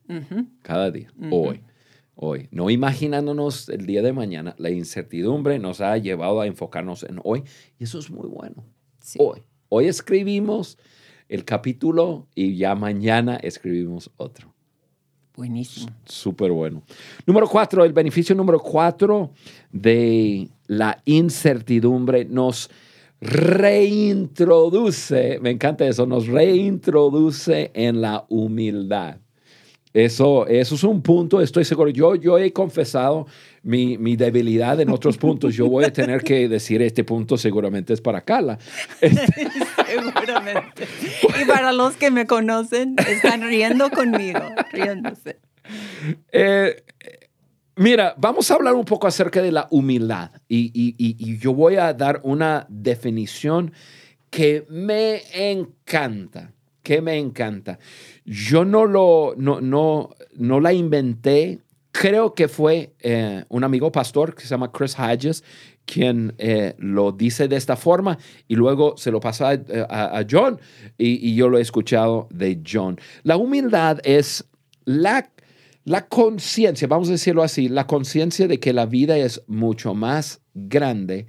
[0.62, 1.60] cada día, hoy,
[2.14, 2.48] hoy.
[2.50, 7.44] No imaginándonos el día de mañana, la incertidumbre nos ha llevado a enfocarnos en hoy
[7.78, 8.64] y eso es muy bueno.
[9.18, 10.78] Hoy, hoy escribimos
[11.28, 14.53] el capítulo y ya mañana escribimos otro.
[15.36, 15.88] Buenísimo.
[16.04, 16.82] Súper bueno.
[17.26, 19.32] Número cuatro, el beneficio número cuatro
[19.72, 22.70] de la incertidumbre nos
[23.20, 24.48] reintroduce,
[25.40, 29.16] me encanta eso, nos reintroduce en la humildad.
[29.94, 31.88] Eso, eso es un punto, estoy seguro.
[31.88, 33.28] Yo, yo he confesado
[33.62, 35.54] mi, mi, debilidad en otros puntos.
[35.54, 38.58] Yo voy a tener que decir este punto seguramente es para Carla.
[39.00, 40.88] seguramente.
[41.40, 44.40] Y para los que me conocen, están riendo conmigo,
[44.72, 45.38] riéndose.
[46.32, 46.82] Eh,
[47.76, 51.76] mira, vamos a hablar un poco acerca de la humildad y, y, y yo voy
[51.76, 53.72] a dar una definición
[54.28, 56.50] que me encanta,
[56.82, 57.78] que me encanta.
[58.24, 61.60] Yo no, lo, no, no, no la inventé.
[61.92, 65.44] Creo que fue eh, un amigo pastor que se llama Chris Hodges
[65.86, 70.58] quien eh, lo dice de esta forma y luego se lo pasa a, John
[70.96, 72.98] y, y, yo lo he escuchado de John.
[73.22, 74.44] La humildad es
[74.84, 75.30] la,
[75.84, 80.40] la conciencia, vamos a decirlo así, la conciencia de que la vida es mucho más
[80.54, 81.26] grande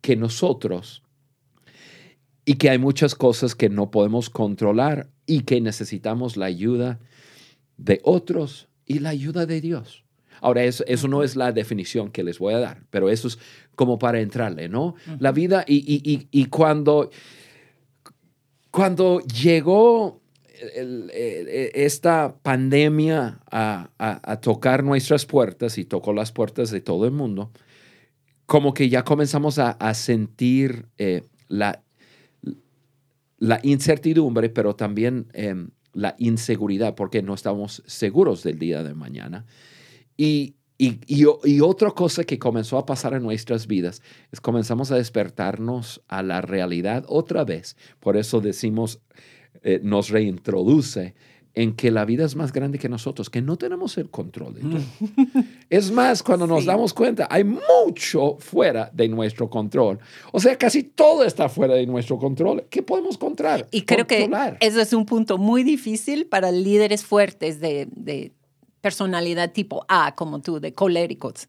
[0.00, 1.02] que nosotros
[2.44, 6.98] y que hay muchas cosas que no podemos controlar y que necesitamos la ayuda
[7.76, 10.04] de otros y la ayuda de Dios.
[10.40, 13.38] Ahora, eso, eso, no es la definición que les voy a dar, pero eso es
[13.74, 14.94] como para entrarle, ¿no?
[15.20, 17.10] La vida y, y, y, cuando,
[18.70, 20.20] cuando llegó
[20.54, 27.12] e, esta pandemia a, a, tocar nuestras puertas y tocó las puertas de todo el
[27.12, 27.50] mundo,
[28.46, 31.82] como que ya comenzamos a, a sentir eh, la
[33.38, 39.46] la incertidumbre, pero también em, la inseguridad, porque no estamos seguros del día de mañana.
[40.16, 44.96] Y, y, y, otra cosa que comenzó a pasar en nuestras vidas es comenzamos a
[44.96, 47.76] despertarnos a la realidad otra vez.
[47.98, 49.00] Por eso decimos,
[49.62, 51.14] eh, nos reintroduce
[51.54, 54.60] en que la vida es más grande que nosotros, que no tenemos el control de
[54.60, 55.44] todo.
[55.70, 59.98] es más, cuando nos damos cuenta, hay mucho fuera de nuestro control.
[60.32, 62.64] O sea, casi todo está fuera de nuestro control.
[62.70, 63.66] ¿Qué podemos controlar?
[63.70, 64.30] Y creo que
[64.60, 68.32] eso es un punto muy difícil para líderes fuertes de, de
[68.80, 71.48] personalidad tipo A, como tú, de coléricos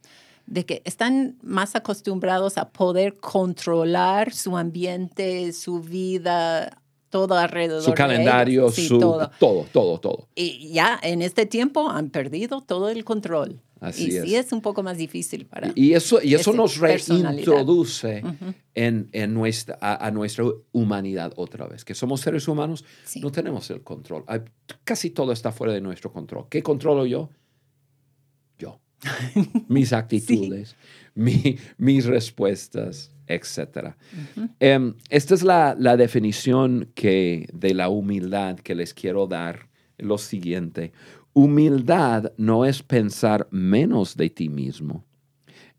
[0.50, 6.79] de que están más acostumbrados a poder controlar su ambiente, su vida,
[7.10, 7.84] todo alrededor.
[7.84, 9.32] Su calendario, su todo.
[9.72, 13.62] todo, todo, Y ya en este tiempo han perdido todo el control.
[13.80, 14.24] Así y es.
[14.26, 15.72] sí es un poco más difícil para.
[15.74, 18.22] Y eso, y eso nos reintroduce
[18.76, 20.44] en, en, nuestra, a, nuestra
[20.74, 21.86] humanidad otra vez.
[21.86, 22.84] Que somos seres humanos,
[23.22, 24.26] no tenemos el control.
[24.84, 26.48] casi todo está fuera de nuestro control.
[26.50, 27.30] ¿Qué controlo yo?
[28.58, 28.82] Yo.
[29.70, 30.76] Mis actitudes,
[31.20, 33.96] mi, mis respuestas etc.
[34.60, 39.70] Em, esta es la, definición que, de la humildad que les quiero dar.
[39.98, 40.94] Lo siguiente,
[41.34, 45.06] humildad no es pensar menos de ti mismo,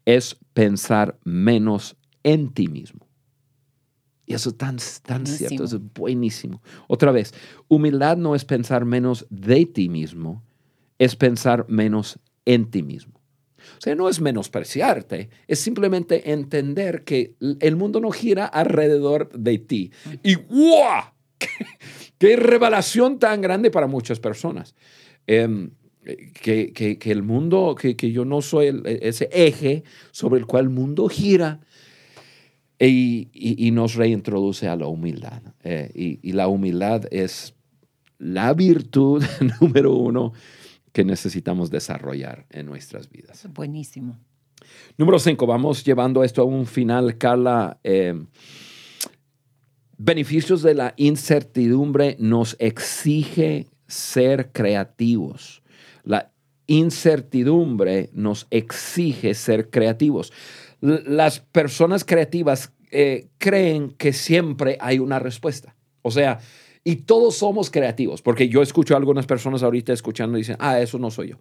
[0.05, 3.09] es pensar menos en ti mismo.
[4.27, 6.61] Y eso es tan, tan cierto, es buenísimo.
[6.87, 7.33] Otra vez,
[7.67, 10.45] humildad no es pensar menos de ti mismo,
[10.99, 13.20] es pensar menos en ti mismo.
[13.79, 19.59] O sea, no es menospreciarte, es simplemente entender que el mundo no gira alrededor de
[19.59, 19.93] ti.
[20.23, 21.13] Y ¡guau!
[22.19, 24.75] ¡Qué, revelación tan grande para muchas personas!
[25.27, 25.71] Em,
[26.43, 30.71] que, que, el mundo, que, que yo no soy ese eje sobre el cual el
[30.71, 31.61] mundo gira.
[32.83, 35.43] Y, y, nos reintroduce a la humildad.
[35.65, 37.55] Eh, y, la humildad es
[38.19, 39.23] la virtud
[39.61, 40.33] número uno
[40.93, 43.47] que necesitamos desarrollar en nuestras vidas.
[43.53, 44.19] Buenísimo.
[44.97, 47.79] Número cinco, vamos llevando esto a un final, Carla.
[47.83, 48.15] Eh,
[49.97, 55.63] beneficios de la incertidumbre nos exige ser creativos.
[56.05, 56.33] La
[56.67, 60.33] incertidumbre nos exige ser creativos.
[60.81, 65.77] Las personas creativas eh, creen que siempre hay una respuesta.
[66.03, 66.41] O sea,
[66.83, 70.81] y todos somos creativos, porque yo escucho a algunas personas ahorita escuchando y dicen, ah,
[70.81, 71.39] eso no soy yo.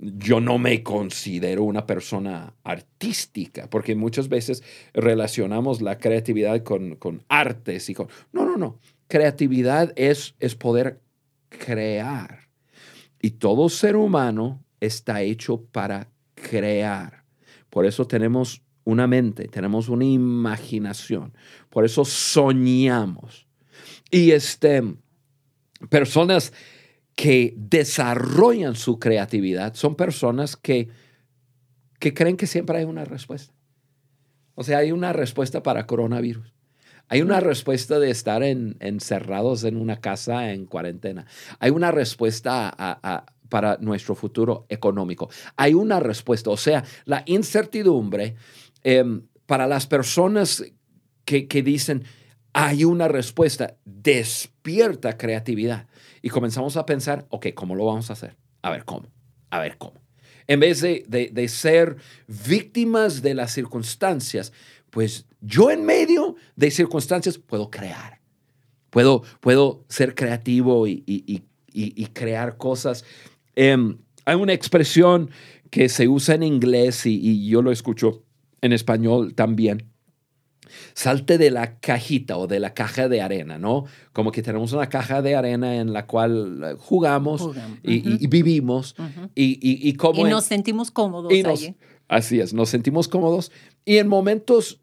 [0.00, 7.22] Yo no me considero una persona artística, porque muchas veces relacionamos la creatividad con, con
[7.28, 8.08] artes y con...
[8.32, 8.80] No, no, no.
[9.06, 11.00] Creatividad es, es poder
[11.48, 12.48] crear.
[13.22, 17.24] Y todo ser humano está hecho para crear.
[17.70, 21.34] Por eso tenemos una mente, tenemos una imaginación.
[21.70, 23.45] Por eso soñamos.
[24.10, 24.82] Y este,
[25.88, 26.52] personas
[27.14, 30.88] que desarrollan su creatividad son personas que,
[31.98, 33.54] que creen que siempre hay una respuesta.
[34.54, 36.54] O sea, hay una respuesta para coronavirus.
[37.08, 41.26] Hay una respuesta de estar encerrados en una casa en cuarentena.
[41.60, 42.98] Hay una respuesta
[43.48, 45.30] para nuestro futuro económico.
[45.56, 46.50] Hay una respuesta.
[46.50, 48.34] O sea, la incertidumbre
[48.82, 50.64] em, para las personas
[51.24, 52.02] que, que dicen,
[52.58, 55.88] hay una respuesta, despierta creatividad.
[56.22, 58.34] Y comenzamos a pensar, ok, ¿cómo lo vamos a hacer?
[58.62, 59.08] A ver, ¿cómo?
[59.50, 60.00] A ver, ¿cómo?
[60.46, 61.96] En vez de, de, ser
[62.48, 64.54] víctimas de las circunstancias,
[64.88, 68.20] pues yo en medio de circunstancias puedo crear.
[68.88, 71.42] Puedo, puedo ser creativo y, y,
[71.74, 73.04] y, crear cosas.
[73.54, 75.30] Em, hay una expresión
[75.68, 78.24] que se usa en inglés y, yo lo escucho
[78.62, 79.90] en español también
[80.94, 83.84] salte de la cajita o de la caja de arena, ¿no?
[84.12, 87.50] Como que tenemos una caja de arena en la cual eh, jugamos,
[87.82, 88.96] y, vivimos
[89.34, 91.74] y, como y nos sentimos cómodos allí.
[92.08, 93.50] Así es, nos sentimos cómodos
[93.84, 94.80] y en momentos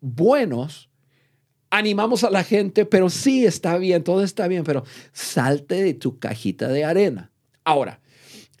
[0.00, 0.88] buenos
[1.70, 6.18] animamos a la gente, pero sí está bien, todo está bien, pero salte de tu
[6.18, 7.32] cajita de arena.
[7.64, 8.00] Ahora,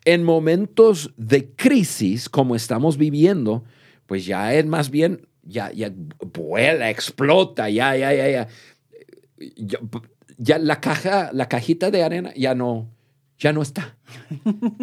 [0.04, 3.64] en momentos de crisis como estamos viviendo,
[4.06, 5.92] pues ya es más bien ya, ya
[6.32, 8.48] vuela, explota, ya, ya, ya, ya.
[10.38, 12.88] Ya, la caja, la cajita de arena ya no,
[13.38, 13.96] ya no está.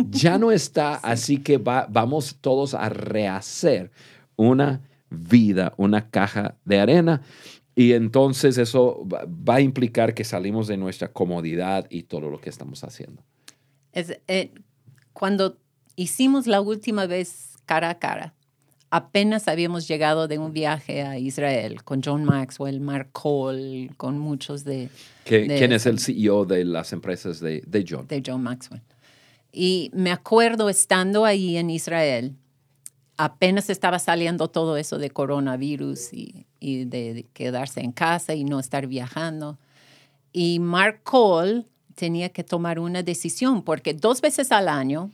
[0.09, 3.91] Ya no está, así que vamos todos a rehacer
[4.36, 7.22] una vida, una caja de arena.
[7.76, 12.49] Y entonces eso va, a implicar que salimos de nuestra comodidad y todo lo que
[12.49, 13.24] estamos haciendo.
[13.93, 14.51] Es, eh,
[15.14, 15.57] cuando
[15.95, 18.34] hicimos la última vez cara a cara,
[18.92, 24.66] apenas habíamos llegado de un viaje a Israel con John Maxwell, Mark Cole, con muchos
[24.66, 24.89] de...
[25.24, 28.06] ¿Quién es el CEO de las empresas de, de, John?
[28.08, 28.82] De John Maxwell.
[29.54, 32.36] Y me acuerdo estando ahí en Israel,
[33.18, 38.60] apenas estaba saliendo todo eso de coronavirus y, y de quedarse en casa y no
[38.60, 39.58] estar viajando.
[40.34, 41.66] Y Mark Cole
[41.96, 45.12] tenía que tomar una decisión porque dos veces al año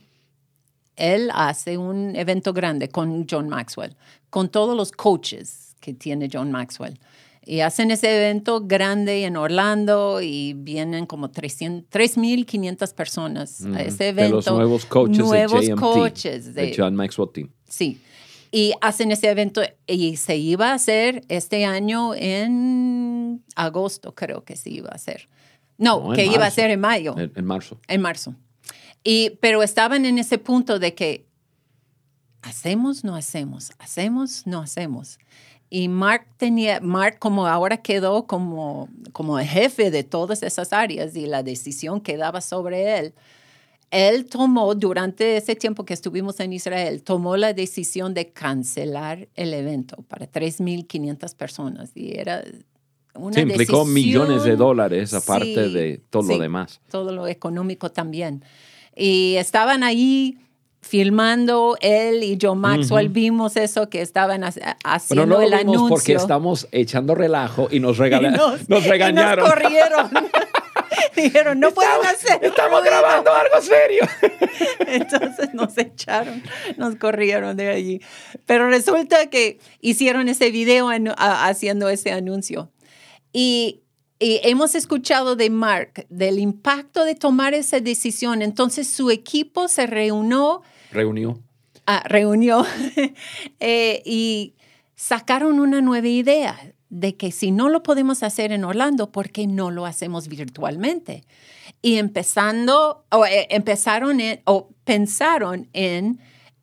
[0.98, 3.96] él hace un evento grande con John Maxwell,
[4.30, 6.98] con todos los coaches que tiene John Maxwell.
[7.46, 14.40] Y hacen ese evento grande en Orlando y vienen como 3.500 personas a ese evento.
[14.40, 17.50] De los nuevos coaches nuevos de, coaches de, John Maxwell Team.
[17.66, 18.02] Sí.
[18.50, 24.56] Y hacen ese evento y se iba a hacer este año en agosto, creo que
[24.56, 25.28] se iba a hacer.
[25.78, 27.14] No, que iba a ser en mayo.
[27.16, 27.78] en marzo.
[27.88, 28.34] En marzo.
[29.04, 31.26] Y, pero estaban en ese punto de que
[32.42, 35.18] hacemos, no hacemos, hacemos, no hacemos.
[35.70, 41.14] Y Mark tenía, Mark como ahora quedó como, como el jefe de todas esas áreas
[41.14, 43.14] y la decisión quedaba sobre él.
[43.90, 49.54] Él tomó, durante ese tiempo que estuvimos en Israel, tomó la decisión de cancelar el
[49.54, 51.90] evento para 3.500 personas.
[51.94, 52.44] Y era
[53.14, 56.80] una sí, implicó millones de dólares aparte de todo lo demás.
[56.90, 58.44] Todo lo económico también.
[58.98, 60.38] Y estaban ahí
[60.80, 64.42] filmando él y John Maxwell vimos eso que estaban
[64.84, 67.98] haciendo no el anuncio porque estamos echando relajo y nos,
[68.68, 70.10] nos, regañaron nos corrieron.
[71.16, 74.04] Dijeron no pueden hacer estamos grabando algo serio.
[74.86, 76.42] Entonces nos echaron
[76.76, 78.00] nos corrieron de allí.
[78.46, 80.88] Pero resulta que hicieron ese video
[81.18, 82.70] haciendo ese anuncio.
[83.32, 83.82] Y
[84.18, 88.42] y hemos escuchado de Mark del impacto de tomar esa decisión.
[88.42, 90.62] Entonces su equipo se reunió.
[90.90, 91.38] Reunió.
[91.86, 92.66] Ah, reunió
[93.60, 94.54] eh, y
[94.94, 99.46] sacaron una nueva idea de que si no lo podemos hacer en Orlando, ¿por qué
[99.46, 101.24] no lo hacemos virtualmente?
[101.80, 106.18] Y empezando, o, eh, empezaron o pensaron en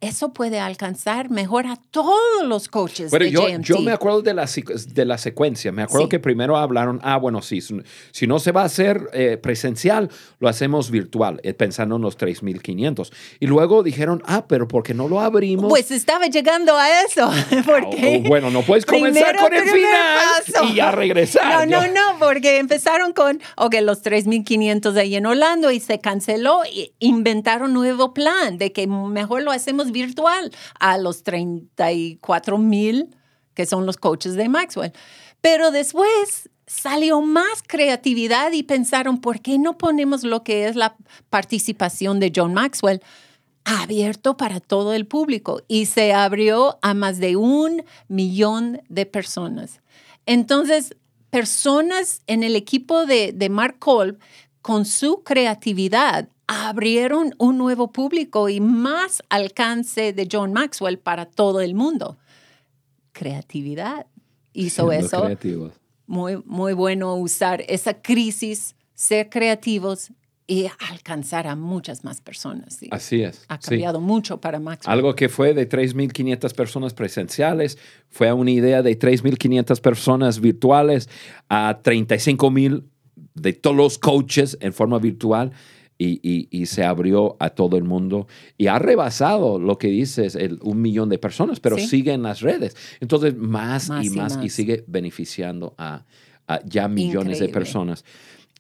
[0.07, 3.09] eso puede alcanzar mejor a todos los coaches.
[3.11, 3.63] Pero de yo, JMT.
[3.65, 4.45] yo me acuerdo de la,
[4.93, 5.71] de la secuencia.
[5.71, 6.09] Me acuerdo Sí.
[6.09, 7.59] que primero hablaron, ah, bueno, sí,
[8.11, 12.17] si no se va a hacer eh, presencial, lo hacemos virtual, eh, pensando en los
[12.17, 13.11] 3.500.
[13.39, 15.69] Y luego dijeron, ah, pero ¿por qué no lo abrimos?
[15.69, 17.29] Pues estaba llegando a eso.
[17.65, 20.65] Porque Oh, bueno, no puedes comenzar primero, con el final paso.
[20.65, 21.67] y ya regresar.
[21.67, 26.61] No, no, no, porque empezaron con, ok, los 3.500 ahí en Orlando y se canceló
[26.71, 33.15] y inventaron un nuevo plan de que mejor lo hacemos virtual a los 34,000
[33.55, 34.91] que son los coaches de Maxwell.
[35.41, 40.95] Pero después salió más creatividad y pensaron, ¿por qué no ponemos lo que es la
[41.29, 43.01] participación de John Maxwell?
[43.67, 49.81] abierto para todo el público y se abrió a más de un millón de personas.
[50.27, 50.95] Entonces,
[51.31, 54.19] personas en el equipo de, de Mark Kolb,
[54.65, 61.61] con su creatividad, abrieron un nuevo público y más alcance de John Maxwell para todo
[61.61, 62.17] el mundo.
[63.11, 64.07] Creatividad
[64.53, 65.21] hizo Siendo eso.
[65.21, 65.73] creativos.
[66.07, 70.09] Muy, muy bueno usar esa crisis, ser creativos
[70.47, 72.73] y alcanzar a muchas más personas.
[72.73, 72.87] sí.
[72.89, 73.45] Así es.
[73.47, 73.69] Ha sí.
[73.69, 74.91] cambiado mucho para Maxwell.
[74.91, 77.77] Algo que fue de 3.500 personas presenciales,
[78.09, 81.07] fue a una idea de 3.500 personas virtuales
[81.49, 82.83] a 35.000
[83.35, 85.51] de todos los coaches en forma virtual
[85.97, 88.27] y, y- y se abrió a todo el mundo
[88.57, 91.87] y ha rebasado lo que dices, el, un millón de personas, pero Sí.
[91.87, 92.75] sigue en las redes.
[92.99, 94.51] Entonces, más, Más y más, y más.
[94.53, 96.03] sigue beneficiando a,
[96.47, 98.03] a ya millones de personas.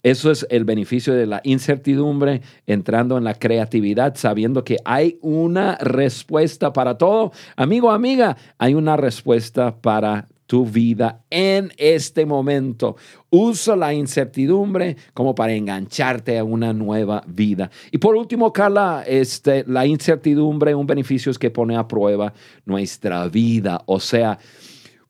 [0.01, 5.77] Eso es el beneficio de la incertidumbre, entrando en la creatividad, sabiendo que hay una
[5.79, 7.31] respuesta para todo.
[7.55, 12.95] Amigo, amiga, hay una respuesta para tu vida en este momento.
[13.29, 17.69] Usa la incertidumbre como para engancharte a una nueva vida.
[17.91, 22.33] Y por último, Carla, este, la incertidumbre, un beneficio es que pone a prueba
[22.65, 23.81] nuestra vida.
[23.85, 24.37] O sea,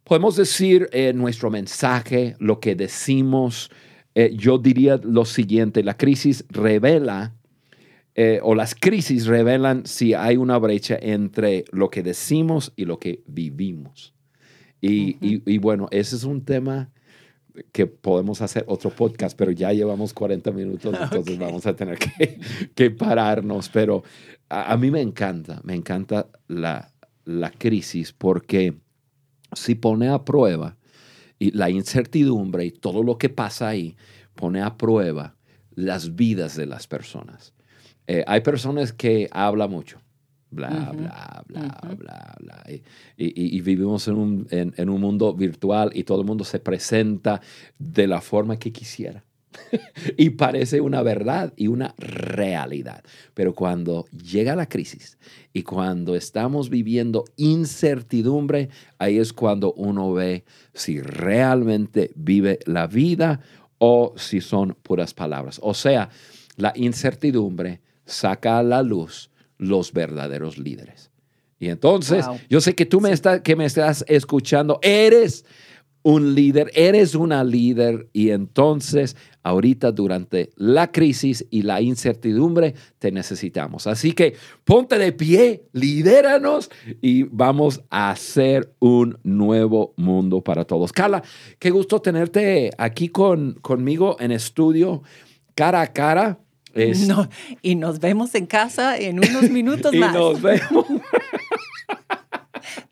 [0.04, 3.70] podemos decir eh, nuestro mensaje, lo que decimos.
[4.16, 7.36] Eh, yo diría lo siguiente, la crisis revela,
[8.18, 12.98] eh, o las crisis revelan si hay una brecha entre lo que decimos y lo
[12.98, 14.15] que vivimos.
[14.86, 16.90] Y, y- y bueno, ese es un tema
[17.72, 22.40] que podemos hacer otro podcast, pero ya llevamos 40 minutos, entonces vamos a tener que,
[22.76, 23.70] que pararnos.
[23.70, 24.04] Pero
[24.50, 26.92] a, a mí me encanta, me encanta la,
[27.24, 28.76] la crisis porque
[29.54, 30.76] si pone a prueba
[31.40, 33.96] y la incertidumbre y todo lo que pasa ahí,
[34.36, 35.36] pone a prueba
[35.76, 37.54] las vidas de las personas.
[38.08, 40.00] Eh, hay personas que hablan mucho,
[40.56, 42.64] bla, bla, bla, bla, bla.
[42.70, 42.76] Y,
[43.26, 46.60] y- y vivimos en un, en- en un mundo virtual y todo el mundo se
[46.60, 47.42] presenta
[47.78, 49.24] de la forma que quisiera.
[50.18, 53.04] y parece una verdad y una realidad.
[53.34, 55.18] Pero cuando llega la crisis
[55.54, 60.44] y cuando estamos viviendo incertidumbre, ahí es cuando uno ve
[60.74, 63.40] si realmente vive la vida
[63.78, 65.60] o si son puras palabras.
[65.64, 66.10] O sea,
[66.58, 71.12] la incertidumbre saca a la luz los verdaderos líderes.
[71.60, 72.40] Y entonces, Wow.
[72.50, 75.46] yo sé que tú me, estás, que me estás escuchando, eres
[76.04, 83.12] un líder, eres una líder y entonces ahorita durante la crisis y la incertidumbre te
[83.12, 83.88] necesitamos.
[83.88, 84.36] Así que
[84.66, 86.70] ponte de pie, lidéranos
[87.02, 90.94] y vamos a hacer un nuevo mundo para todos.
[90.94, 91.24] Carla,
[91.58, 95.02] qué gusto tenerte aquí con, conmigo en estudio,
[95.56, 96.40] cara a cara.
[96.76, 97.28] Es- No,
[97.64, 100.14] y nos vemos en casa en unos minutos y más.
[100.14, 100.86] nos vemos.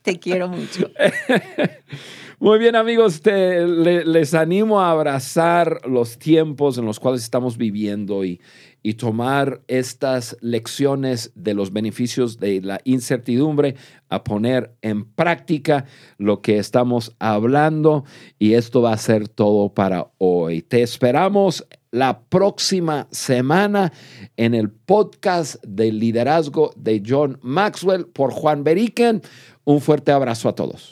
[0.02, 0.90] Te quiero mucho.
[2.40, 7.58] Muy bien amigos, te- le- les animo a abrazar los tiempos en los cuales estamos
[7.58, 8.42] viviendo y,
[8.84, 13.76] y tomar estas lecciones de los beneficios de la incertidumbre,
[14.10, 15.86] a poner en práctica
[16.18, 18.04] lo que estamos hablando
[18.38, 20.62] y esto va a ser todo para hoy.
[20.62, 23.94] Te esperamos la próxima semana
[24.36, 29.22] en el podcast de liderazgo de John Maxwell por Juan Beriken.
[29.64, 30.92] Un fuerte abrazo a todos.